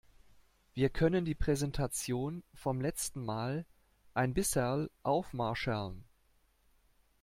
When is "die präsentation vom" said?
1.25-2.81